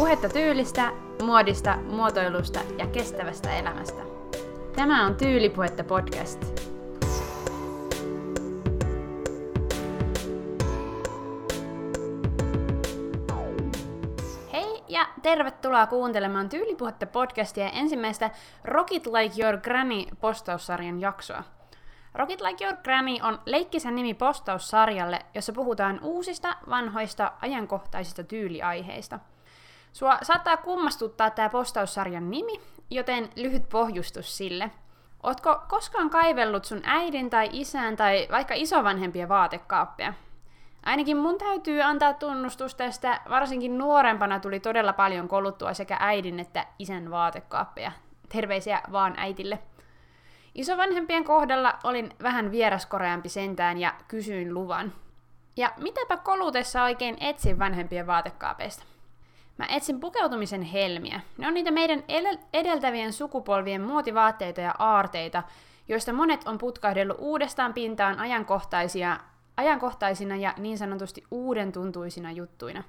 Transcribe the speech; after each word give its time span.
Puhetta 0.00 0.28
tyylistä, 0.28 0.92
muodista, 1.22 1.76
muotoilusta 1.76 2.60
ja 2.78 2.86
kestävästä 2.86 3.56
elämästä. 3.58 4.02
Tämä 4.76 5.06
on 5.06 5.14
Tyylipuhetta 5.14 5.84
podcast. 5.84 6.44
Hei 14.52 14.84
ja 14.88 15.06
tervetuloa 15.22 15.86
kuuntelemaan 15.86 16.48
Tyylipuhetta 16.48 17.06
podcastia 17.06 17.70
ensimmäistä 17.70 18.30
Rocket 18.64 19.06
Like 19.06 19.42
Your 19.42 19.56
Granny 19.56 20.04
postaussarjan 20.20 21.00
jaksoa. 21.00 21.44
Rocket 22.14 22.40
Like 22.40 22.64
Your 22.64 22.76
Granny 22.76 23.16
on 23.22 23.38
leikkisän 23.46 23.94
nimi 23.94 24.14
postaussarjalle, 24.14 25.18
jossa 25.34 25.52
puhutaan 25.52 26.00
uusista, 26.02 26.56
vanhoista, 26.68 27.32
ajankohtaisista 27.40 28.24
tyyliaiheista– 28.24 29.18
Sua 29.92 30.18
saattaa 30.22 30.56
kummastuttaa 30.56 31.30
tämä 31.30 31.48
postaussarjan 31.48 32.30
nimi, 32.30 32.60
joten 32.90 33.30
lyhyt 33.36 33.68
pohjustus 33.68 34.36
sille. 34.36 34.70
Ootko 35.22 35.62
koskaan 35.68 36.10
kaivellut 36.10 36.64
sun 36.64 36.80
äidin 36.84 37.30
tai 37.30 37.48
isän 37.52 37.96
tai 37.96 38.28
vaikka 38.30 38.54
isovanhempien 38.54 39.28
vaatekaappeja? 39.28 40.14
Ainakin 40.82 41.16
mun 41.16 41.38
täytyy 41.38 41.82
antaa 41.82 42.14
tunnustus 42.14 42.74
tästä, 42.74 43.20
varsinkin 43.30 43.78
nuorempana 43.78 44.40
tuli 44.40 44.60
todella 44.60 44.92
paljon 44.92 45.28
koluttua 45.28 45.74
sekä 45.74 45.96
äidin 46.00 46.40
että 46.40 46.66
isän 46.78 47.10
vaatekaappeja. 47.10 47.92
Terveisiä 48.28 48.82
vaan 48.92 49.14
äitille. 49.16 49.58
Isovanhempien 50.54 51.24
kohdalla 51.24 51.78
olin 51.84 52.14
vähän 52.22 52.50
vieraskoreampi 52.50 53.28
sentään 53.28 53.78
ja 53.78 53.94
kysyin 54.08 54.54
luvan. 54.54 54.92
Ja 55.56 55.72
mitäpä 55.76 56.16
kolutessa 56.16 56.82
oikein 56.82 57.16
etsin 57.20 57.58
vanhempien 57.58 58.06
vaatekaapeista? 58.06 58.89
Mä 59.60 59.66
etsin 59.68 60.00
pukeutumisen 60.00 60.62
helmiä. 60.62 61.20
Ne 61.38 61.48
on 61.48 61.54
niitä 61.54 61.70
meidän 61.70 62.04
edeltävien 62.52 63.12
sukupolvien 63.12 63.80
muotivaatteita 63.82 64.60
ja 64.60 64.74
aarteita, 64.78 65.42
joista 65.88 66.12
monet 66.12 66.48
on 66.48 66.58
putkahdellut 66.58 67.16
uudestaan 67.20 67.74
pintaan 67.74 68.18
ajankohtaisia, 68.18 69.20
ajankohtaisina 69.56 70.36
ja 70.36 70.54
niin 70.58 70.78
sanotusti 70.78 71.24
uuden 71.30 71.72
tuntuisina 71.72 72.32
juttuina. 72.32 72.84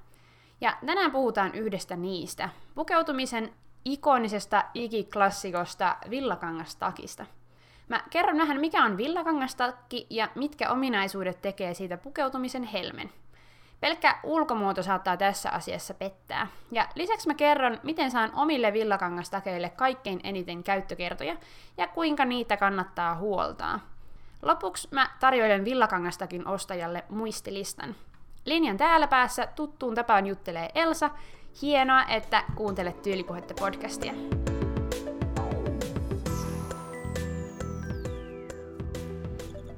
Ja 0.62 0.78
tänään 0.86 1.12
puhutaan 1.12 1.56
yhdestä 1.56 1.96
niistä, 1.96 2.50
pukeutumisen 2.76 3.54
ikonisesta 3.86 4.64
ikiklassikosta 4.74 5.96
villakangastakista. 6.10 7.26
Mä 7.88 8.04
kerron 8.10 8.38
vähän 8.38 8.60
mikä 8.60 8.86
on 8.86 8.98
villakangastakki 8.98 10.08
ja 10.10 10.30
mitkä 10.36 10.70
ominaisuudet 10.70 11.42
tekee 11.42 11.74
siitä 11.74 11.98
pukeutumisen 11.98 12.64
helmen. 12.64 13.10
Pelkkä 13.82 14.20
ulkomuoto 14.24 14.84
saattaa 14.84 15.18
tässä 15.18 15.50
asiassa 15.50 15.94
pettää. 15.94 16.48
Ja 16.72 16.88
lisäksi 16.96 17.28
mä 17.28 17.34
kerron, 17.34 17.80
miten 17.84 18.12
saan 18.12 18.32
omille 18.36 18.74
villakangastakeille 18.74 19.70
kaikkein 19.70 20.20
eniten 20.24 20.64
käyttökertoja 20.64 21.36
ja 21.78 21.88
kuinka 21.88 22.26
niitä 22.26 22.58
kannattaa 22.58 23.16
huoltaa. 23.16 23.80
Lopuksi 24.42 24.88
mä 24.92 25.10
tarjoilen 25.20 25.66
villakangastakin 25.66 26.48
ostajalle 26.48 27.04
muistilistan. 27.10 27.96
Linjan 28.46 28.78
täällä 28.78 29.08
päässä 29.08 29.48
tuttuun 29.48 29.96
tapaan 29.96 30.28
juttelee 30.28 30.70
Elsa. 30.76 31.10
Hienoa, 31.62 32.04
että 32.06 32.44
kuuntelet 32.56 33.02
Tyylipuhetta 33.02 33.54
podcastia. 33.60 34.14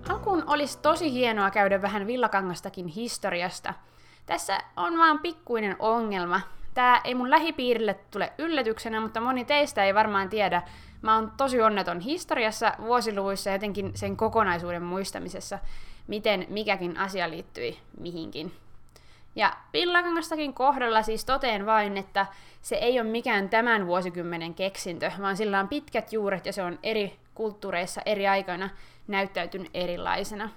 Alkuun 0.09 0.43
olisi 0.47 0.79
tosi 0.79 1.13
hienoa 1.13 1.51
käydä 1.51 1.81
vähän 1.81 2.07
villakangastakin 2.07 2.87
historiasta– 2.87 3.73
tässä 4.25 4.59
on 4.77 4.97
vaan 4.97 5.19
pikkuinen 5.19 5.75
ongelma. 5.79 6.41
Tämä 6.73 7.01
ei 7.03 7.15
mun 7.15 7.29
lähipiirille 7.29 7.99
tule 8.11 8.33
yllätyksenä, 8.37 9.01
mutta 9.01 9.21
moni 9.21 9.45
teistä 9.45 9.83
ei 9.83 9.93
varmaan 9.93 10.29
tiedä. 10.29 10.61
Mä 11.01 11.15
oon 11.15 11.31
tosi 11.37 11.61
onneton 11.61 11.99
historiassa, 11.99 12.73
vuosiluvuissa 12.81 13.49
ja 13.49 13.55
jotenkin 13.55 13.91
sen 13.95 14.17
kokonaisuuden 14.17 14.83
muistamisessa, 14.83 15.59
miten 16.07 16.45
mikäkin 16.49 16.97
asia 16.97 17.29
liittyi 17.29 17.79
mihinkin. 17.99 18.51
Ja 19.35 19.57
Villakangastakin 19.73 20.53
kohdalla 20.53 21.01
siis 21.01 21.25
toteen 21.25 21.65
vain, 21.65 21.97
että 21.97 22.25
se 22.61 22.75
ei 22.75 22.99
ole 22.99 23.09
mikään 23.09 23.49
tämän 23.49 23.87
vuosikymmenen 23.87 24.53
keksintö, 24.53 25.11
vaan 25.21 25.37
sillä 25.37 25.59
on 25.59 25.67
pitkät 25.67 26.13
juuret 26.13 26.45
ja 26.45 26.53
se 26.53 26.63
on 26.63 26.79
eri 26.83 27.19
kulttuureissa 27.35 28.01
eri 28.05 28.27
aikoina 28.27 28.69
näyttäytynyt 29.07 29.69
erilaisena. 29.73 30.49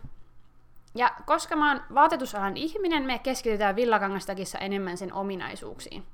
Ja 0.96 1.10
koska 1.26 1.56
mä 1.56 1.72
oon 1.72 1.82
vaatetusalan 1.94 2.56
ihminen, 2.56 3.02
me 3.02 3.18
keskitytään 3.18 3.76
villakangastakissa 3.76 4.58
enemmän 4.58 4.96
sen 4.96 5.12
ominaisuuksiin. 5.12 6.06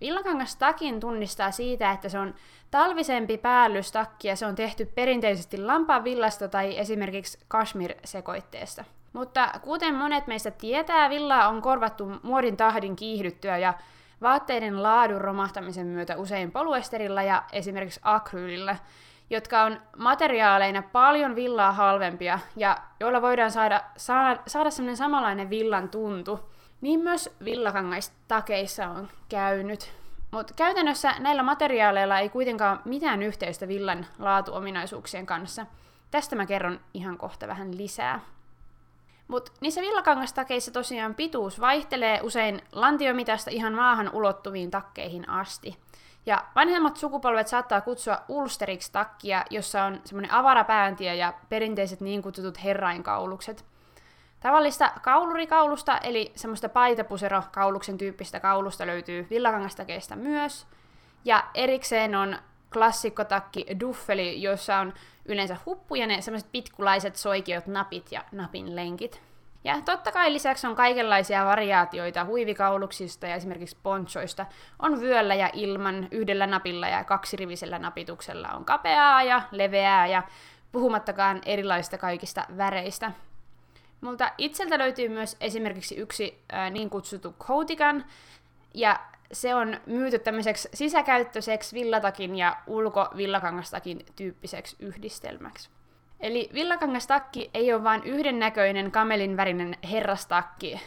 Villakangastakin 0.00 1.00
tunnistaa 1.00 1.50
siitä, 1.50 1.92
että 1.92 2.08
se 2.08 2.18
on 2.18 2.34
talvisempi 2.70 3.38
päällystakki 3.38 4.28
ja 4.28 4.36
se 4.36 4.46
on 4.46 4.54
tehty 4.54 4.86
perinteisesti 4.86 5.58
lampaan 5.58 6.04
villasta 6.04 6.48
tai 6.48 6.78
esimerkiksi 6.78 7.38
kashmir-sekoitteesta. 7.48 8.84
Mutta 9.12 9.50
kuten 9.62 9.94
monet 9.94 10.26
meistä 10.26 10.50
tietää, 10.50 11.10
villaa 11.10 11.48
on 11.48 11.62
korvattu 11.62 12.12
muodin 12.22 12.56
tahdin 12.56 12.96
kiihdyttyä 12.96 13.58
ja 13.58 13.74
vaatteiden 14.22 14.82
laadun 14.82 15.20
romahtamisen 15.20 15.86
myötä 15.86 16.16
usein 16.16 16.52
poluesterilla 16.52 17.22
ja 17.22 17.42
esimerkiksi 17.52 18.00
akryylillä, 18.02 18.76
jotka 19.32 19.62
on 19.62 19.80
materiaaleina 19.96 20.82
paljon 20.82 21.34
villaa 21.34 21.72
halvempia 21.72 22.38
ja 22.56 22.78
joilla 23.00 23.22
voidaan 23.22 23.50
saada, 23.50 23.84
saada, 23.96 24.42
saada 24.46 24.70
semmoinen 24.70 24.96
samanlainen 24.96 25.50
villan 25.50 25.88
tuntu. 25.88 26.40
Niin 26.80 27.00
myös 27.00 27.36
villakangaistakeissa 27.44 28.88
on 28.88 29.08
käynyt. 29.28 29.92
Mutta 30.30 30.54
käytännössä 30.56 31.14
näillä 31.18 31.42
materiaaleilla 31.42 32.18
ei 32.18 32.28
kuitenkaan 32.28 32.80
mitään 32.84 33.22
yhteistä 33.22 33.68
villan 33.68 34.06
laatuominaisuuksien 34.18 35.26
kanssa. 35.26 35.66
Tästä 36.10 36.36
mä 36.36 36.46
kerron 36.46 36.80
ihan 36.94 37.18
kohta 37.18 37.48
vähän 37.48 37.76
lisää. 37.76 38.20
Mutta 39.28 39.52
niissä 39.60 39.80
villakangastakeissa 39.80 40.70
tosiaan 40.70 41.14
pituus 41.14 41.60
vaihtelee 41.60 42.20
usein 42.22 42.62
lantiomitasta 42.72 43.50
ihan 43.50 43.72
maahan 43.74 44.10
ulottuviin 44.12 44.70
takkeihin 44.70 45.28
asti. 45.28 45.78
Ja 46.26 46.44
vanhemmat 46.54 46.96
sukupolvet 46.96 47.48
saattaa 47.48 47.80
kutsua 47.80 48.18
ulsteriksi 48.28 48.92
takkia, 48.92 49.44
jossa 49.50 49.84
on 49.84 50.00
semmoinen 50.04 50.32
avarapääntiö 50.32 51.14
ja 51.14 51.34
perinteiset 51.48 52.00
niin 52.00 52.22
kutsutut 52.22 52.64
herrainkaulukset. 52.64 53.64
Tavallista 54.40 54.92
kaulurikaulusta, 55.02 55.98
eli 55.98 56.32
semmoista 56.36 56.68
paitapusero-kauluksen 56.68 57.98
tyyppistä 57.98 58.40
kaulusta 58.40 58.86
löytyy 58.86 59.26
villakangastakeista 59.30 60.16
myös. 60.16 60.66
Ja 61.24 61.44
erikseen 61.54 62.14
on 62.14 62.38
klassikkotakki 62.72 63.66
duffeli, 63.80 64.42
jossa 64.42 64.76
on 64.76 64.94
yleensä 65.24 65.56
huppu 65.66 65.94
ja 65.94 66.06
ne 66.06 66.20
semmoiset 66.20 66.52
pitkulaiset 66.52 67.16
soikiot 67.16 67.66
napit 67.66 68.12
ja 68.12 68.24
napin 68.32 68.76
lenkit. 68.76 69.22
Ja 69.64 69.80
totta 69.84 70.12
kai 70.12 70.32
lisäksi 70.32 70.66
on 70.66 70.76
kaikenlaisia 70.76 71.44
variaatioita 71.44 72.24
huivikauluksista 72.24 73.26
ja 73.26 73.34
esimerkiksi 73.34 73.76
ponchoista. 73.82 74.46
On 74.78 75.00
vyöllä 75.00 75.34
ja 75.34 75.50
ilman, 75.52 76.08
yhdellä 76.10 76.46
napilla 76.46 76.88
ja 76.88 77.04
kaksirivisellä 77.04 77.78
napituksella 77.78 78.48
on 78.48 78.64
kapeaa 78.64 79.22
ja 79.22 79.42
leveää 79.50 80.06
ja 80.06 80.22
puhumattakaan 80.72 81.40
erilaisista 81.46 81.98
kaikista 81.98 82.44
väreistä. 82.56 83.12
Mutta 84.00 84.32
itseltä 84.38 84.78
löytyy 84.78 85.08
myös 85.08 85.36
esimerkiksi 85.40 85.96
yksi 85.96 86.42
ää, 86.52 86.70
niin 86.70 86.90
kutsuttu 86.90 87.34
coatigan, 87.38 88.04
ja 88.74 89.00
se 89.32 89.54
on 89.54 89.80
myyty 89.86 90.18
tämmöiseksi 90.18 90.68
sisäkäyttöiseksi 90.74 91.74
villatakin 91.74 92.36
ja 92.36 92.56
ulkovillakangastakin 92.66 94.06
tyyppiseksi 94.16 94.76
yhdistelmäksi. 94.78 95.70
Eli 96.22 96.50
villakangastakki 96.54 97.50
ei 97.54 97.72
ole 97.72 97.84
vain 97.84 98.04
yhdennäköinen 98.04 98.90
kamelin 98.90 99.36
värinen 99.36 99.76
herrastakki, 99.90 100.80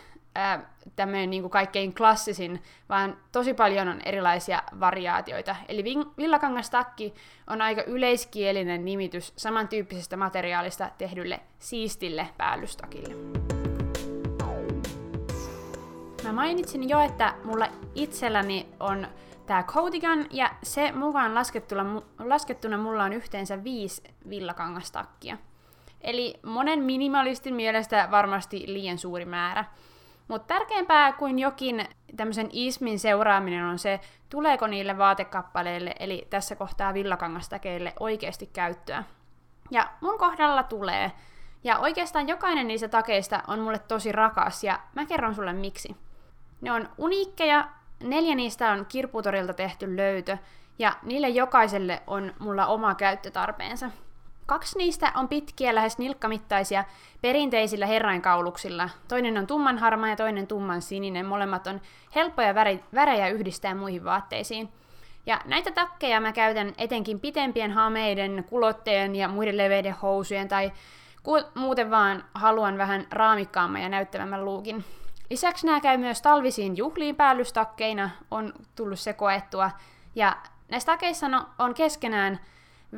tämmöinen 0.95 1.29
niin 1.29 1.49
kaikkein 1.49 1.93
klassisin, 1.93 2.63
vaan 2.89 3.17
tosi 3.31 3.53
paljon 3.53 3.87
on 3.87 4.01
erilaisia 4.05 4.63
variaatioita. 4.79 5.55
Eli 5.67 5.83
villakangastakki 6.17 7.13
on 7.47 7.61
aika 7.61 7.83
yleiskielinen 7.83 8.85
nimitys 8.85 9.33
samantyyppisestä 9.37 10.17
materiaalista 10.17 10.89
tehdylle 10.97 11.39
siistille 11.59 12.27
päällystakille. 12.37 13.64
Mainitsin 16.35 16.89
jo, 16.89 16.99
että 16.99 17.33
mulla 17.43 17.67
itselläni 17.95 18.67
on 18.79 19.07
tämä 19.45 19.63
Coatigan, 19.63 20.25
ja 20.31 20.51
se 20.63 20.91
mukaan 20.91 21.35
laskettuna, 21.35 22.01
laskettuna 22.19 22.77
mulla 22.77 23.03
on 23.03 23.13
yhteensä 23.13 23.63
viisi 23.63 24.03
villakangastakkia. 24.29 25.37
Eli 26.01 26.39
monen 26.43 26.79
minimalistin 26.79 27.55
mielestä 27.55 28.07
varmasti 28.11 28.63
liian 28.67 28.97
suuri 28.97 29.25
määrä. 29.25 29.65
Mutta 30.27 30.47
tärkeämpää 30.47 31.11
kuin 31.11 31.39
jokin 31.39 31.87
tämmöisen 32.17 32.49
ismin 32.51 32.99
seuraaminen 32.99 33.65
on 33.65 33.79
se, 33.79 33.99
tuleeko 34.29 34.67
niille 34.67 34.97
vaatekappaleille, 34.97 35.95
eli 35.99 36.27
tässä 36.29 36.55
kohtaa 36.55 36.93
villakangastakeille, 36.93 37.93
oikeasti 37.99 38.49
käyttöä. 38.53 39.03
Ja 39.71 39.89
mun 40.01 40.17
kohdalla 40.17 40.63
tulee. 40.63 41.11
Ja 41.63 41.79
oikeastaan 41.79 42.27
jokainen 42.27 42.67
niistä 42.67 42.87
takeista 42.87 43.43
on 43.47 43.59
mulle 43.59 43.79
tosi 43.79 44.11
rakas, 44.11 44.63
ja 44.63 44.79
mä 44.95 45.05
kerron 45.05 45.35
sulle 45.35 45.53
miksi. 45.53 46.04
Ne 46.65 46.71
on 46.71 46.89
uniikkeja, 46.97 47.67
neljä 48.03 48.35
niistä 48.35 48.71
on 48.71 48.85
kirputorilta 48.85 49.53
tehty 49.53 49.97
löytö, 49.97 50.37
ja 50.79 50.93
niille 51.03 51.29
jokaiselle 51.29 52.01
on 52.07 52.33
mulla 52.39 52.65
oma 52.65 52.95
käyttötarpeensa. 52.95 53.89
Kaksi 54.45 54.77
niistä 54.77 55.11
on 55.15 55.27
pitkiä, 55.27 55.75
lähes 55.75 55.97
nilkkamittaisia, 55.97 56.83
perinteisillä 57.21 57.85
herrainkauluksilla. 57.85 58.89
Toinen 59.07 59.37
on 59.37 59.47
tumman 59.47 59.77
harmaa 59.77 60.09
ja 60.09 60.15
toinen 60.15 60.47
tumman 60.47 60.81
sininen. 60.81 61.25
Molemmat 61.25 61.67
on 61.67 61.81
helppoja 62.15 62.55
värejä 62.95 63.29
yhdistää 63.29 63.75
muihin 63.75 64.03
vaatteisiin. 64.03 64.69
Ja 65.25 65.41
näitä 65.45 65.71
takkeja 65.71 66.19
mä 66.19 66.31
käytän 66.31 66.73
etenkin 66.77 67.19
pitempien 67.19 67.71
hameiden, 67.71 68.45
kulotteen 68.49 69.15
ja 69.15 69.27
muiden 69.27 69.57
leveiden 69.57 69.95
housujen 70.01 70.47
tai 70.47 70.71
ku- 71.23 71.43
muuten 71.55 71.91
vaan 71.91 72.23
haluan 72.33 72.77
vähän 72.77 73.07
raamikkaamman 73.11 73.81
ja 73.81 73.89
näyttävämmän 73.89 74.45
luukin. 74.45 74.85
Lisäksi 75.29 75.65
nämä 75.65 75.81
käy 75.81 75.97
myös 75.97 76.21
talvisiin 76.21 76.77
juhliin 76.77 77.15
päällystakkeina, 77.15 78.09
on 78.31 78.53
tullut 78.75 78.99
se 78.99 79.13
koettua. 79.13 79.71
Ja 80.15 80.37
näissä 80.71 80.91
takeissa 80.91 81.29
no, 81.29 81.45
on 81.59 81.73
keskenään 81.73 82.39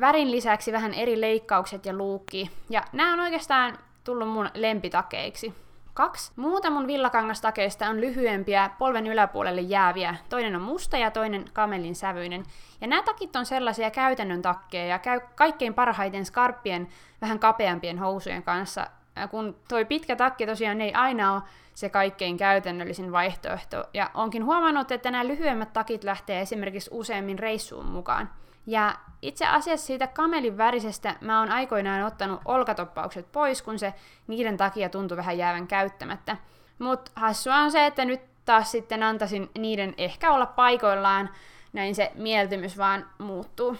värin 0.00 0.30
lisäksi 0.30 0.72
vähän 0.72 0.94
eri 0.94 1.20
leikkaukset 1.20 1.86
ja 1.86 1.92
luukki. 1.92 2.50
Ja 2.70 2.82
nämä 2.92 3.12
on 3.12 3.20
oikeastaan 3.20 3.78
tullut 4.04 4.28
mun 4.28 4.50
lempitakeiksi. 4.54 5.54
Kaksi 5.94 6.32
muuta 6.36 6.70
mun 6.70 6.86
villakangastakeista 6.86 7.86
on 7.86 8.00
lyhyempiä, 8.00 8.70
polven 8.78 9.06
yläpuolelle 9.06 9.60
jääviä. 9.60 10.16
Toinen 10.28 10.56
on 10.56 10.62
musta 10.62 10.96
ja 10.96 11.10
toinen 11.10 11.44
kamelin 11.52 11.94
sävyinen. 11.94 12.44
Ja 12.80 12.86
nämä 12.86 13.02
takit 13.02 13.36
on 13.36 13.46
sellaisia 13.46 13.90
käytännön 13.90 14.42
takkeja 14.42 14.86
ja 14.86 14.98
käy 14.98 15.20
kaikkein 15.34 15.74
parhaiten 15.74 16.24
skarppien, 16.24 16.88
vähän 17.20 17.38
kapeampien 17.38 17.98
housujen 17.98 18.42
kanssa. 18.42 18.86
Kun 19.26 19.56
toi 19.68 19.84
pitkä 19.84 20.16
takki 20.16 20.46
tosiaan 20.46 20.80
ei 20.80 20.94
aina 20.94 21.34
ole 21.34 21.42
se 21.74 21.88
kaikkein 21.88 22.36
käytännöllisin 22.36 23.12
vaihtoehto. 23.12 23.84
Ja 23.94 24.10
onkin 24.14 24.44
huomannut, 24.44 24.92
että 24.92 25.10
nämä 25.10 25.26
lyhyemmät 25.26 25.72
takit 25.72 26.04
lähtee 26.04 26.40
esimerkiksi 26.40 26.90
useammin 26.92 27.38
reissuun 27.38 27.86
mukaan. 27.86 28.30
Ja 28.66 28.94
itse 29.22 29.46
asiassa 29.46 29.86
siitä 29.86 30.06
kamelin 30.06 30.58
värisestä 30.58 31.14
mä 31.20 31.40
oon 31.40 31.50
aikoinaan 31.50 32.02
ottanut 32.02 32.40
olkatoppaukset 32.44 33.32
pois, 33.32 33.62
kun 33.62 33.78
se 33.78 33.94
niiden 34.26 34.56
takia 34.56 34.88
tuntui 34.88 35.16
vähän 35.16 35.38
jäävän 35.38 35.66
käyttämättä. 35.66 36.36
Mutta 36.78 37.10
hassua 37.14 37.56
on 37.56 37.70
se, 37.70 37.86
että 37.86 38.04
nyt 38.04 38.20
taas 38.44 38.70
sitten 38.70 39.02
antaisin 39.02 39.50
niiden 39.58 39.94
ehkä 39.98 40.32
olla 40.32 40.46
paikoillaan, 40.46 41.30
näin 41.72 41.94
se 41.94 42.12
mieltymys 42.14 42.78
vaan 42.78 43.06
muuttuu. 43.18 43.76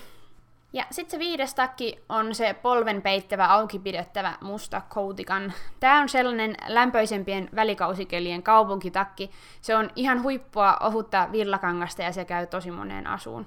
Ja 0.72 0.84
sitten 0.90 1.10
se 1.10 1.18
viides 1.18 1.54
takki 1.54 2.04
on 2.08 2.34
se 2.34 2.54
polven 2.62 3.02
peittävä 3.02 3.46
auki 3.46 3.78
pidettävä 3.78 4.34
musta 4.40 4.82
koutikan. 4.88 5.52
Tää 5.80 5.98
on 5.98 6.08
sellainen 6.08 6.56
lämpöisempien 6.66 7.48
välikausikelien 7.54 8.42
kaupunkitakki. 8.42 9.30
Se 9.60 9.76
on 9.76 9.90
ihan 9.96 10.22
huippua 10.22 10.76
ohutta 10.80 11.28
villakangasta 11.32 12.02
ja 12.02 12.12
se 12.12 12.24
käy 12.24 12.46
tosi 12.46 12.70
moneen 12.70 13.06
asuun. 13.06 13.46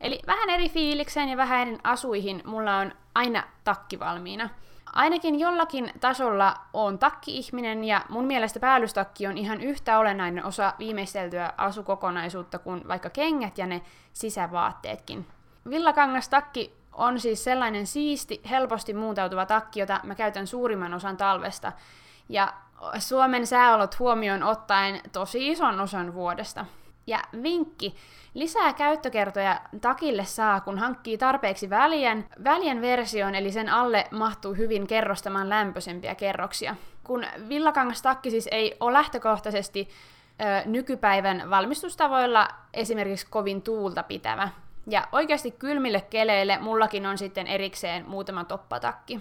Eli 0.00 0.20
vähän 0.26 0.50
eri 0.50 0.68
fiilikseen 0.68 1.28
ja 1.28 1.36
vähän 1.36 1.68
eri 1.68 1.78
asuihin 1.84 2.42
mulla 2.44 2.76
on 2.76 2.92
aina 3.14 3.42
takki 3.64 3.98
valmiina. 3.98 4.48
Ainakin 4.92 5.40
jollakin 5.40 5.90
tasolla 6.00 6.54
on 6.72 6.98
takki-ihminen 6.98 7.84
ja 7.84 8.04
mun 8.08 8.24
mielestä 8.24 8.60
päällystakki 8.60 9.26
on 9.26 9.38
ihan 9.38 9.60
yhtä 9.60 9.98
olennainen 9.98 10.44
osa 10.44 10.72
viimeisteltyä 10.78 11.52
asukokonaisuutta 11.56 12.58
kuin 12.58 12.88
vaikka 12.88 13.10
kengät 13.10 13.58
ja 13.58 13.66
ne 13.66 13.82
sisävaatteetkin. 14.12 15.26
Villakangastakki 15.70 16.76
on 16.92 17.20
siis 17.20 17.44
sellainen 17.44 17.86
siisti, 17.86 18.40
helposti 18.50 18.94
muuntautuva 18.94 19.46
takki, 19.46 19.80
jota 19.80 20.00
mä 20.02 20.14
käytän 20.14 20.46
suurimman 20.46 20.94
osan 20.94 21.16
talvesta. 21.16 21.72
Ja 22.28 22.52
Suomen 22.98 23.46
sääolot 23.46 23.98
huomioon 23.98 24.42
ottaen 24.42 25.00
tosi 25.12 25.50
ison 25.50 25.80
osan 25.80 26.14
vuodesta. 26.14 26.66
Ja 27.06 27.18
vinkki, 27.42 27.94
lisää 28.34 28.72
käyttökertoja 28.72 29.60
takille 29.80 30.24
saa, 30.24 30.60
kun 30.60 30.78
hankkii 30.78 31.18
tarpeeksi 31.18 31.70
väljän, 31.70 32.28
väljän 32.44 32.80
version, 32.80 33.34
eli 33.34 33.52
sen 33.52 33.68
alle 33.68 34.06
mahtuu 34.10 34.54
hyvin 34.54 34.86
kerrostamaan 34.86 35.48
lämpöisempiä 35.48 36.14
kerroksia. 36.14 36.76
Kun 37.04 37.24
villakangastakki 37.48 38.30
siis 38.30 38.48
ei 38.52 38.76
ole 38.80 38.92
lähtökohtaisesti 38.92 39.88
ö, 40.40 40.68
nykypäivän 40.68 41.50
valmistustavoilla 41.50 42.48
esimerkiksi 42.74 43.26
kovin 43.30 43.62
tuulta 43.62 44.02
pitävä. 44.02 44.48
Ja 44.86 45.08
oikeasti 45.12 45.50
kylmille 45.50 46.00
keleille 46.00 46.58
mullakin 46.58 47.06
on 47.06 47.18
sitten 47.18 47.46
erikseen 47.46 48.08
muutama 48.08 48.44
toppatakki. 48.44 49.20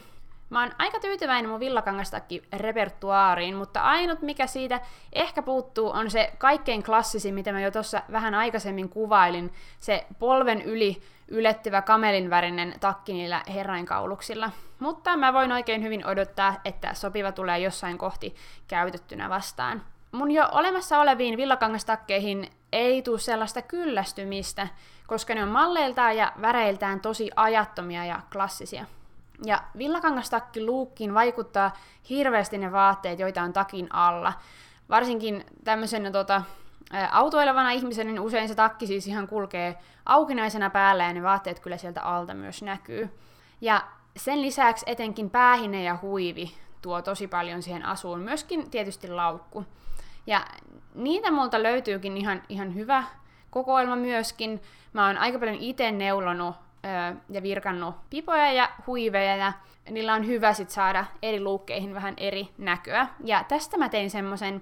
Mä 0.50 0.62
oon 0.62 0.72
aika 0.78 1.00
tyytyväinen 1.00 1.52
mun 1.52 1.60
villakangastakki 1.60 2.44
repertuaariin, 2.54 3.56
mutta 3.56 3.82
ainut 3.82 4.22
mikä 4.22 4.48
siitä 4.48 4.82
ehkä 5.14 5.42
puuttuu 5.42 5.90
on 5.90 6.12
se 6.12 6.34
kaikkein 6.38 6.84
klassisin, 6.84 7.34
mitä 7.34 7.52
mä 7.52 7.62
jo 7.62 7.72
tuossa 7.72 8.02
vähän 8.12 8.36
aikaisemmin 8.36 8.90
kuvailin, 8.90 9.54
se 9.80 10.06
polven 10.20 10.62
yli 10.62 11.02
ylettyvä 11.28 11.82
kamelinvärinen 11.82 12.74
takki 12.80 13.14
niillä 13.14 13.42
herrainkauluksilla. 13.54 14.52
Mutta 14.80 15.18
mä 15.18 15.34
voin 15.34 15.52
oikein 15.52 15.84
hyvin 15.84 16.08
odottaa, 16.08 16.56
että 16.66 16.94
sopiva 16.94 17.32
tulee 17.32 17.60
jossain 17.60 17.98
kohti 17.98 18.36
käytettynä 18.68 19.30
vastaan. 19.30 19.82
Mun 20.12 20.32
jo 20.32 20.50
olemassa 20.52 21.00
oleviin 21.00 21.38
villakangastakkeihin 21.38 22.50
ei 22.76 23.02
tule 23.02 23.20
sellaista 23.20 23.62
kyllästymistä, 23.62 24.68
koska 25.08 25.36
ne 25.36 25.44
on 25.44 25.50
malleiltaan 25.50 26.18
ja 26.18 26.32
väreiltään 26.42 27.00
tosi 27.00 27.32
ajattomia 27.36 28.06
ja 28.06 28.20
klassisia. 28.32 28.86
Ja 29.46 29.64
villakangastakki 29.78 30.66
luukkiin 30.66 31.14
vaikuttaa 31.14 31.78
hirveästi 32.10 32.58
ne 32.58 32.72
vaatteet, 32.72 33.20
joita 33.20 33.42
on 33.42 33.54
takin 33.54 33.88
alla. 33.96 34.34
Varsinkin 34.90 35.46
tämmöisenä 35.64 36.12
tota, 36.12 36.42
autoilevana 37.12 37.72
ihmisenä, 37.72 38.12
niin 38.12 38.20
usein 38.20 38.48
se 38.48 38.56
takki 38.56 38.88
siis 38.88 39.08
ihan 39.08 39.28
kulkee 39.28 39.78
aukinaisena 40.06 40.70
päällä 40.70 41.04
ja 41.04 41.14
ne 41.14 41.24
vaatteet 41.24 41.60
kyllä 41.60 41.78
sieltä 41.78 42.02
alta 42.02 42.34
myös 42.34 42.62
näkyy. 42.62 43.10
Ja 43.62 43.82
sen 44.18 44.42
lisäksi 44.42 44.86
etenkin 44.88 45.30
päähine 45.30 45.84
ja 45.84 45.98
huivi 46.02 46.52
tuo 46.82 47.02
tosi 47.02 47.28
paljon 47.28 47.62
siihen 47.62 47.86
asuun, 47.86 48.20
myöskin 48.20 48.70
tietysti 48.70 49.08
laukku. 49.08 49.66
Ja 50.28 50.46
niitä 50.96 51.32
multa 51.32 51.64
löytyykin 51.64 52.18
ihan, 52.18 52.44
ihan 52.50 52.76
hyvä 52.76 53.04
kokoelma 53.50 53.96
myöskin. 53.96 54.62
Mä 54.94 55.08
oon 55.08 55.18
aika 55.18 55.40
paljon 55.40 55.58
itse 55.60 55.92
neulonut 55.92 56.56
ja 57.30 57.44
virkannut 57.44 57.96
pipoja 58.10 58.54
ja 58.54 58.70
huiveja, 58.88 59.36
ja 59.36 59.54
niillä 59.90 60.14
on 60.14 60.28
hyvä 60.28 60.54
sit 60.54 60.70
saada 60.70 61.06
eri 61.22 61.44
luukkeihin 61.44 61.94
vähän 61.94 62.14
eri 62.18 62.50
näköä. 62.58 63.08
Ja 63.24 63.44
tästä 63.44 63.78
mä 63.78 63.90
tein 63.90 64.10
semmoisen 64.10 64.62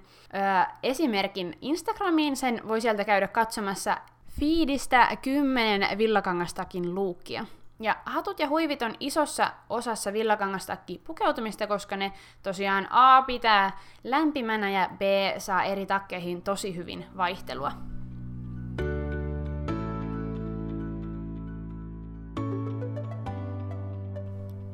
esimerkin 0.83 1.57
Instagramiin, 1.61 2.35
sen 2.35 2.61
voi 2.67 2.81
sieltä 2.81 3.05
käydä 3.05 3.27
katsomassa 3.27 3.97
fiidistä 4.39 5.17
10 5.21 5.97
villakangastakin 5.97 6.95
luukkia. 6.95 7.45
Ja 7.83 7.95
hatut 8.05 8.39
ja 8.39 8.47
huivit 8.47 8.81
on 8.81 8.95
isossa 8.99 9.51
osassa 9.69 10.13
villakangastakki 10.13 11.01
pukeutumista, 11.03 11.67
koska 11.67 11.97
ne 11.97 12.11
tosiaan 12.43 12.87
A 12.89 13.21
pitää 13.21 13.77
lämpimänä 14.03 14.71
ja 14.71 14.89
B 14.97 15.01
saa 15.37 15.63
eri 15.63 15.85
takkeihin 15.85 16.41
tosi 16.41 16.75
hyvin 16.75 17.05
vaihtelua. 17.17 17.71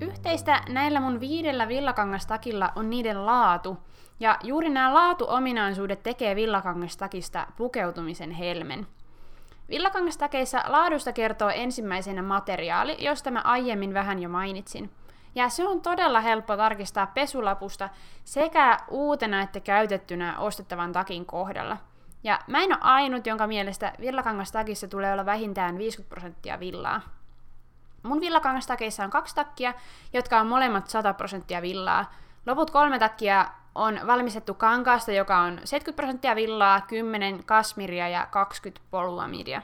Yhteistä 0.02 0.62
näillä 0.70 1.00
mun 1.00 1.20
viidellä 1.20 1.68
villakangastakilla 1.68 2.72
on 2.76 2.90
niiden 2.90 3.26
laatu, 3.26 3.78
ja 4.20 4.38
juuri 4.44 4.70
nämä 4.70 4.94
laatuominaisuudet 4.94 6.04
tekee 6.04 6.36
villakangastakista 6.36 7.48
pukeutumisen 7.58 8.32
helmen. 8.32 8.88
Villakangastakeissa 9.70 10.64
laadusta 10.68 11.14
kertoo 11.14 11.50
ensimmäisenä 11.50 12.22
materiaali, 12.22 12.98
josta 13.00 13.32
mä 13.32 13.42
aiemmin 13.44 13.94
vähän 13.94 14.20
jo 14.20 14.30
mainitsin. 14.30 14.92
Ja 15.36 15.50
se 15.50 15.68
on 15.68 15.82
todella 15.82 16.22
helppo 16.22 16.58
tarkistaa 16.58 17.08
pesulapusta 17.08 17.90
sekä 18.24 18.78
uutena 18.88 19.42
että 19.42 19.60
käytettynä 19.60 20.40
ostettavan 20.40 20.92
takin 20.92 21.26
kohdalla. 21.26 21.78
Ja 22.24 22.40
mä 22.48 22.64
en 22.64 22.72
ole 22.72 22.80
ainut, 22.82 23.28
jonka 23.28 23.48
mielestä 23.48 23.94
villakangastakissa 24.00 24.88
tulee 24.88 25.14
olla 25.14 25.26
vähintään 25.26 25.78
50 25.78 26.10
prosenttia 26.10 26.60
villaa. 26.60 27.02
Mun 28.04 28.20
villakangastakeissa 28.20 29.04
on 29.04 29.10
kaksi 29.10 29.36
takkia, 29.36 29.74
jotka 30.14 30.40
on 30.40 30.48
molemmat 30.48 30.88
100 30.88 31.14
prosenttia 31.14 31.62
villaa. 31.62 32.14
Loput 32.46 32.72
kolme 32.72 33.00
takkia 33.00 33.46
on 33.76 34.00
valmistettu 34.08 34.54
kankaasta, 34.54 35.12
joka 35.12 35.38
on 35.38 35.60
70 35.64 35.96
prosenttia 35.96 36.36
villaa, 36.36 36.82
10 36.82 37.44
kasmiria 37.46 38.10
ja 38.10 38.28
20 38.32 38.82
poluamidia. 38.92 39.62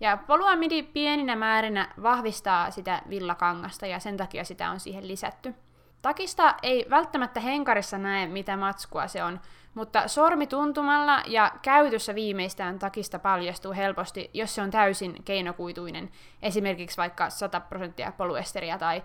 Ja 0.00 0.16
poluamidi 0.16 0.82
pieninä 0.82 1.36
määrinä 1.36 1.88
vahvistaa 2.02 2.70
sitä 2.70 3.02
villakangasta 3.08 3.86
ja 3.86 3.98
sen 3.98 4.16
takia 4.16 4.44
sitä 4.44 4.70
on 4.70 4.80
siihen 4.80 5.08
lisätty. 5.08 5.54
Takista 6.02 6.54
ei 6.62 6.86
välttämättä 6.90 7.40
henkarissa 7.40 7.98
näe, 7.98 8.26
mitä 8.26 8.56
matskua 8.56 9.08
se 9.08 9.24
on, 9.24 9.40
mutta 9.74 10.08
sormituntumalla 10.08 11.22
ja 11.26 11.52
käytössä 11.62 12.14
viimeistään 12.14 12.78
takista 12.78 13.18
paljastuu 13.18 13.72
helposti, 13.72 14.30
jos 14.34 14.54
se 14.54 14.62
on 14.62 14.70
täysin 14.70 15.24
keinokuituinen, 15.24 16.10
esimerkiksi 16.42 16.96
vaikka 16.96 17.30
100 17.30 17.60
prosenttia 17.60 18.12
poluesteria 18.16 18.78
tai, 18.78 19.02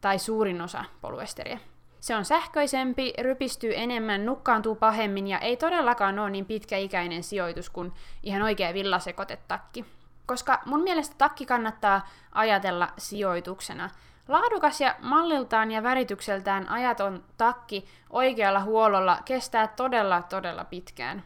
tai 0.00 0.18
suurin 0.18 0.60
osa 0.60 0.84
poluesteria. 1.00 1.58
Se 2.00 2.16
on 2.16 2.24
sähköisempi, 2.24 3.12
rypistyy 3.18 3.72
enemmän, 3.76 4.26
nukkaantuu 4.26 4.74
pahemmin 4.74 5.26
ja 5.26 5.38
ei 5.38 5.56
todellakaan 5.56 6.18
ole 6.18 6.30
niin 6.30 6.46
pitkäikäinen 6.46 7.22
sijoitus 7.22 7.70
kuin 7.70 7.92
ihan 8.22 8.42
oikea 8.42 8.74
villasekotetakki. 8.74 9.84
Koska 10.26 10.62
mun 10.66 10.82
mielestä 10.82 11.14
takki 11.18 11.46
kannattaa 11.46 12.08
ajatella 12.32 12.88
sijoituksena. 12.98 13.90
Laadukas 14.28 14.80
ja 14.80 14.94
malliltaan 15.02 15.70
ja 15.70 15.82
väritykseltään 15.82 16.68
ajaton 16.68 17.24
takki 17.36 17.84
oikealla 18.10 18.60
huollolla 18.60 19.18
kestää 19.24 19.66
todella 19.66 20.22
todella 20.22 20.64
pitkään. 20.64 21.24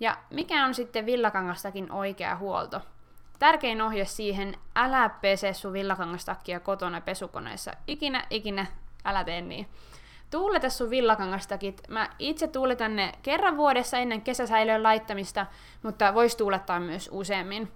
Ja 0.00 0.16
mikä 0.30 0.64
on 0.64 0.74
sitten 0.74 1.06
villakangastakin 1.06 1.92
oikea 1.92 2.36
huolto? 2.36 2.80
Tärkein 3.38 3.82
ohje 3.82 4.04
siihen, 4.04 4.54
älä 4.76 5.08
pese 5.08 5.54
sun 5.54 5.72
villakangastakkia 5.72 6.60
kotona 6.60 7.00
pesukoneessa. 7.00 7.72
Ikinä, 7.86 8.26
ikinä, 8.30 8.66
älä 9.04 9.24
tee 9.24 9.40
niin. 9.40 9.68
Tuuleta 10.32 10.70
sun 10.70 10.90
villakangastakit. 10.90 11.82
Mä 11.88 12.08
itse 12.18 12.46
tuuletan 12.46 12.96
ne 12.96 13.12
kerran 13.22 13.56
vuodessa 13.56 13.98
ennen 13.98 14.22
kesäsäilöön 14.22 14.82
laittamista, 14.82 15.46
mutta 15.82 16.14
vois 16.14 16.36
tuulettaa 16.36 16.80
myös 16.80 17.08
useammin. 17.12 17.72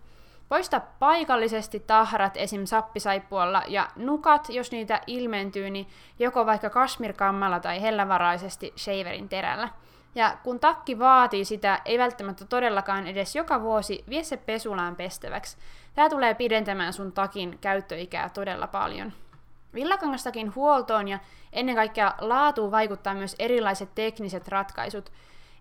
Poista 0.48 0.80
paikallisesti 0.98 1.80
tahrat 1.80 2.36
esim. 2.36 2.64
sappisaippualla 2.64 3.62
ja 3.68 3.88
nukat, 3.96 4.48
jos 4.48 4.72
niitä 4.72 5.00
ilmentyy, 5.06 5.70
niin 5.70 5.88
joko 6.18 6.46
vaikka 6.46 6.70
kasmirkammalla 6.70 7.60
tai 7.60 7.82
hellävaraisesti 7.82 8.72
shaverin 8.76 9.28
terällä. 9.28 9.68
Ja 10.14 10.36
kun 10.42 10.60
takki 10.60 10.98
vaatii 10.98 11.44
sitä, 11.44 11.80
ei 11.84 11.98
välttämättä 11.98 12.44
todellakaan 12.44 13.06
edes 13.06 13.36
joka 13.36 13.62
vuosi 13.62 14.04
vie 14.08 14.22
se 14.22 14.36
pesulaan 14.36 14.96
pestäväksi. 14.96 15.56
Tämä 15.94 16.08
tulee 16.08 16.34
pidentämään 16.34 16.92
sun 16.92 17.12
takin 17.12 17.58
käyttöikää 17.60 18.28
todella 18.28 18.66
paljon. 18.66 19.12
Villakangastakin 19.76 20.54
huoltoon 20.54 21.09
ja 21.09 21.18
ennen 21.52 21.76
kaikkea 21.76 22.14
laatuun 22.21 22.71
vaikuttaa 22.71 23.14
myös 23.14 23.37
erilaiset 23.38 23.95
tekniset 23.95 24.49
ratkaisut. 24.49 25.12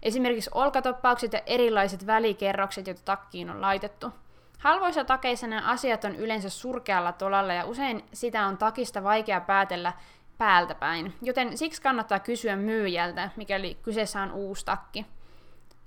Esimerkiksi 0.03 0.49
olkatoppaukset 0.53 1.33
ja 1.33 1.41
erilaiset 1.45 2.07
välikerrokset, 2.07 2.87
joita 2.87 3.01
takkiin 3.05 3.49
on 3.49 3.61
laitettu. 3.61 4.11
Halvoissa 4.59 5.03
takeissa 5.03 5.47
nämä 5.47 5.71
asiat 5.71 6.03
on 6.03 6.15
yleensä 6.15 6.49
surkealla 6.49 7.11
tolalla 7.11 7.53
ja 7.53 7.65
usein 7.65 8.03
sitä 8.13 8.45
on 8.45 8.57
takista 8.57 9.03
vaikea 9.03 9.41
päätellä 9.41 9.93
päältä 10.37 10.75
päin, 10.75 11.13
joten 11.21 11.57
siksi 11.57 11.81
kannattaa 11.81 12.19
kysyä 12.19 12.55
myyjältä, 12.55 13.29
mikäli 13.35 13.77
kyseessä 13.81 14.21
on 14.21 14.31
uusi 14.31 14.65
takki. 14.65 15.05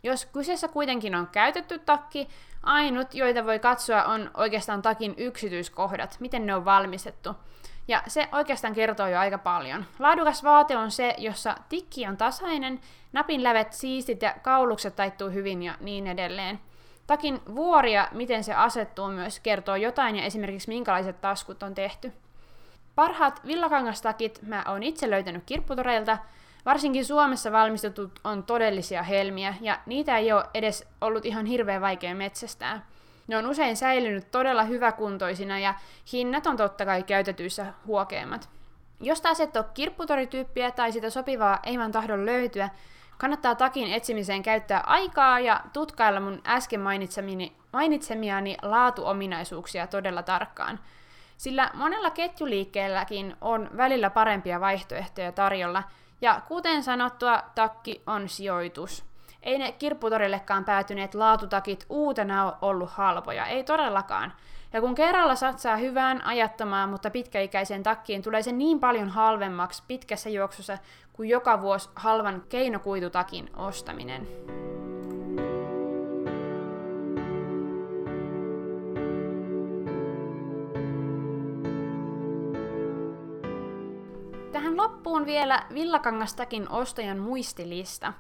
Jos 0.03 0.27
kyseessä 0.27 0.69
kuitenkin 0.69 1.15
on 1.15 1.27
käytetty 1.27 1.79
takki, 1.79 2.29
ainut, 2.63 3.15
joita 3.15 3.45
voi 3.45 3.59
katsoa, 3.59 4.05
on 4.05 4.31
oikeastaan 4.35 4.83
takin 4.83 5.15
yksityiskohdat, 5.17 6.17
miten 6.21 6.47
ne 6.47 6.55
on 6.55 6.65
valmistettu. 6.65 7.35
Ja 7.89 8.03
se 8.07 8.29
oikeastaan 8.33 8.75
kertoo 8.75 9.07
jo 9.07 9.19
aika 9.19 9.39
paljon. 9.39 9.85
Laadukas 9.99 10.45
vaate 10.45 10.77
on 10.77 10.91
se, 10.91 11.15
jossa 11.19 11.57
tikki 11.69 12.07
on 12.07 12.17
tasainen, 12.17 12.81
napin 13.13 13.43
lävet 13.43 13.73
siistit 13.73 14.23
ja 14.23 14.35
kaulukset 14.43 14.97
taittuu 14.97 15.31
hyvin 15.31 15.63
ja 15.63 15.75
niin 15.81 16.07
edelleen. 16.07 16.61
Takin 17.07 17.41
vuoria, 17.55 18.09
miten 18.13 18.45
se 18.45 18.55
asettuu 18.55 19.09
myös, 19.09 19.41
kertoo 19.41 19.77
jotain 19.77 20.17
ja 20.17 20.25
esimerkiksi 20.25 20.69
minkälaiset 20.69 21.21
taskut 21.21 21.63
on 21.63 21.75
tehty. 21.75 22.13
Parhaat 22.95 23.47
villakangastakit 23.47 24.43
mä 24.43 24.65
oon 24.69 24.83
itse 24.83 25.11
löytänyt 25.11 25.43
kirpputoreilta, 25.47 26.19
varsinkin 26.67 27.05
Suomessa 27.05 27.53
valmistetut 27.53 28.21
on 28.25 28.43
todellisia 28.43 29.03
helmiä, 29.03 29.55
ja 29.61 29.79
niitä 29.87 30.19
ei 30.19 30.33
ole 30.33 30.45
edes 30.55 30.89
ollut 31.01 31.27
ihan 31.27 31.47
hirveän 31.47 31.81
vaikea 31.81 32.15
metsästää. 32.15 32.87
Ne 33.29 33.37
on 33.37 33.47
usein 33.47 33.77
säilynyt 33.77 34.31
todella 34.31 34.63
hyväkuntoisina 34.63 35.59
ja 35.59 35.75
hinnat 36.13 36.47
on 36.47 36.57
totta 36.57 36.85
kai 36.85 37.03
käytetyissä 37.03 37.67
huokeimmat. 37.87 38.49
Jos 39.01 39.21
taas 39.21 39.41
et 39.41 39.57
ole 39.57 39.65
kirpputorityyppiä 39.75 40.71
tai 40.71 40.93
sitä 40.93 41.11
sopivaa 41.11 41.59
ei 41.63 41.79
vaan 41.79 41.93
tahdo 41.93 42.27
löytyä, 42.27 42.71
kannattaa 43.19 43.55
takin 43.55 43.93
etsimiseen 43.93 44.43
käyttää 44.43 44.81
aikaa 44.81 45.41
ja 45.41 45.61
tutkailla 45.73 46.21
mun 46.21 46.41
äsken 46.47 46.81
mainitsemiani 47.73 48.57
laatuominaisuuksia 48.63 49.87
todella 49.87 50.23
tarkkaan– 50.23 50.81
sillä 51.39 51.71
monella 51.75 52.11
ketjuliikkeelläkin 52.11 53.37
on 53.41 53.71
välillä 53.77 54.11
parempia 54.11 54.61
vaihtoehtoja 54.61 55.33
tarjolla, 55.33 55.83
ja 56.21 56.41
kuten 56.49 56.83
sanottua, 56.83 57.43
takki 57.55 58.03
on 58.07 58.29
sijoitus. 58.29 59.05
Ei 59.43 59.59
ne 59.59 59.73
kirpputorillekaan 59.73 60.65
päätyneet 60.65 61.15
laatutakit 61.15 61.87
uutena 61.89 62.57
ollut 62.63 62.91
halpoja, 62.91 63.47
ei 63.47 63.65
todellakaan. 63.65 64.33
Ja 64.73 64.81
kun 64.81 64.95
kerralla 64.95 65.35
satsaa 65.35 65.77
hyvään, 65.77 66.25
ajattomaan, 66.25 66.89
mutta 66.89 67.11
pitkäikäiseen 67.11 67.83
takkiin, 67.83 68.23
tulee 68.23 68.43
se 68.43 68.53
niin 68.53 68.81
paljon 68.81 69.09
halvemmaksi 69.09 69.83
pitkässä 69.89 70.31
juoksussa 70.31 70.79
kuin 71.13 71.29
joka 71.29 71.61
vuosi 71.61 71.89
halvan 71.95 72.43
keinokuitutakin 72.49 73.51
ostaminen. 73.57 74.29
loppuun 84.79 85.27
vielä 85.27 85.67
villakangastakin 85.75 86.71
ostajan 86.71 87.19
muistilista. 87.19 88.13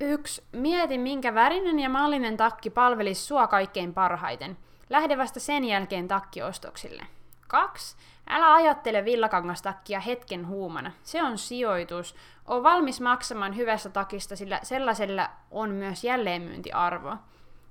1. 0.00 0.42
Mieti, 0.52 0.98
minkä 0.98 1.34
värinen 1.34 1.78
ja 1.78 1.88
mallinen 1.88 2.36
takki 2.36 2.70
palvelisi 2.70 3.22
sua 3.22 3.46
kaikkein 3.46 3.94
parhaiten. 3.94 4.58
Lähde 4.90 5.18
vasta 5.18 5.40
sen 5.40 5.64
jälkeen 5.64 6.08
takkiostoksille. 6.08 7.06
2. 7.48 7.96
Älä 8.28 8.54
ajattele 8.54 9.04
villakangastakkia 9.04 10.00
hetken 10.00 10.48
huumana. 10.48 10.92
Se 11.02 11.22
on 11.22 11.38
sijoitus. 11.38 12.14
On 12.46 12.62
valmis 12.62 13.00
maksamaan 13.00 13.56
hyvästä 13.56 13.88
takista, 13.88 14.36
sillä 14.36 14.60
sellaisella 14.62 15.30
on 15.50 15.70
myös 15.70 16.04
jälleenmyyntiarvo. 16.04 17.16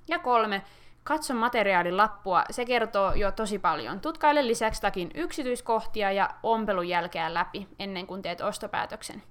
Ja 0.08 0.18
kolme. 0.18 0.62
Katso 1.04 1.34
materiaalin 1.34 1.96
lappua, 1.96 2.44
se 2.50 2.64
kertoo 2.64 3.12
jo 3.12 3.32
tosi 3.32 3.58
paljon. 3.58 4.00
Tutkaile 4.00 4.46
lisäksi 4.46 4.82
takin 4.82 5.10
yksityiskohtia 5.14 6.12
ja 6.12 6.30
ompelun 6.42 6.88
jälkeä 6.88 7.34
läpi 7.34 7.68
ennen 7.78 8.06
kuin 8.06 8.22
teet 8.22 8.40
ostopäätöksen. 8.40 9.22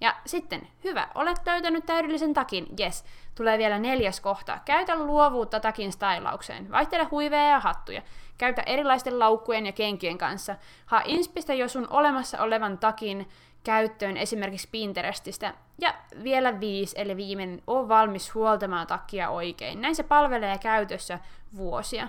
Ja 0.00 0.16
sitten, 0.26 0.68
hyvä, 0.84 1.08
olet 1.14 1.40
löytänyt 1.46 1.86
täydellisen 1.86 2.34
takin, 2.34 2.66
yes. 2.80 3.04
Tulee 3.34 3.58
vielä 3.58 3.78
neljäs 3.78 4.20
kohta. 4.20 4.58
Käytä 4.64 4.96
luovuutta 4.96 5.60
takin 5.60 5.92
stylaukseen. 5.92 6.70
Vaihtele 6.70 7.04
huiveja 7.04 7.48
ja 7.48 7.60
hattuja. 7.60 8.02
Käytä 8.38 8.62
erilaisten 8.62 9.18
laukkujen 9.18 9.66
ja 9.66 9.72
kenkien 9.72 10.18
kanssa. 10.18 10.56
Haa 10.86 11.02
inspistä 11.04 11.54
jo 11.54 11.68
sun 11.68 11.86
olemassa 11.90 12.42
olevan 12.42 12.78
takin 12.78 13.28
käyttöön 13.64 14.16
esimerkiksi 14.16 14.68
Pinterestistä. 14.70 15.54
Ja 15.78 15.94
vielä 16.22 16.60
viisi, 16.60 17.00
eli 17.00 17.16
viimeinen, 17.16 17.62
on 17.66 17.88
valmis 17.88 18.34
huoltamaan 18.34 18.86
takkia 18.86 19.30
oikein. 19.30 19.80
Näin 19.80 19.96
se 19.96 20.02
palvelee 20.02 20.58
käytössä 20.58 21.18
vuosia. 21.56 22.08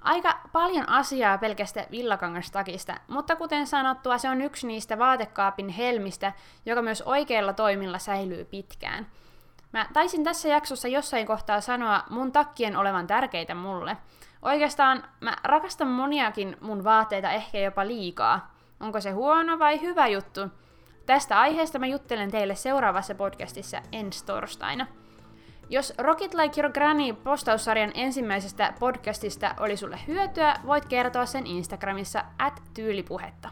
Aika 0.00 0.40
paljon 0.52 0.88
asiaa 0.88 1.38
pelkästä 1.38 1.86
villakangastakista, 1.90 2.94
mutta 3.08 3.36
kuten 3.36 3.66
sanottua, 3.66 4.18
se 4.18 4.28
on 4.28 4.42
yksi 4.42 4.66
niistä 4.66 4.98
vaatekaapin 4.98 5.68
helmistä, 5.68 6.32
joka 6.66 6.82
myös 6.82 7.02
oikeilla 7.02 7.52
toimilla 7.52 7.98
säilyy 7.98 8.44
pitkään. 8.44 9.06
Mä 9.72 9.86
taisin 9.92 10.24
tässä 10.24 10.48
jaksossa 10.48 10.88
jossain 10.88 11.26
kohtaa 11.26 11.60
sanoa 11.60 12.02
mun 12.10 12.32
takkien 12.32 12.76
olevan 12.76 13.06
tärkeitä 13.06 13.54
mulle. 13.54 13.96
Oikeastaan 14.42 15.04
mä 15.20 15.36
rakastan 15.44 15.88
moniakin 15.88 16.56
mun 16.60 16.84
vaatteita 16.84 17.30
ehkä 17.30 17.58
jopa 17.58 17.86
liikaa. 17.86 18.54
Onko 18.80 19.00
se 19.00 19.10
huono 19.10 19.58
vai 19.58 19.80
hyvä 19.80 20.06
juttu? 20.06 20.40
Tästä 21.06 21.40
aiheesta 21.40 21.78
mä 21.78 21.86
juttelen 21.86 22.30
teille 22.30 22.54
seuraavassa 22.54 23.14
podcastissa 23.14 23.82
ensi 23.92 24.26
torstaina. 24.26 24.86
Jos 25.70 25.92
Rocket 25.98 26.34
Like 26.34 26.60
Your 26.60 26.72
Granny 26.72 27.12
postaussarjan 27.12 27.92
ensimmäisestä 27.94 28.72
podcastista 28.80 29.54
oli 29.60 29.76
sulle 29.76 29.98
hyötyä, 30.06 30.54
voit 30.66 30.86
kertoa 30.86 31.26
sen 31.26 31.46
Instagramissa 31.46 32.24
at 32.38 32.62
tyylipuhetta. 32.74 33.48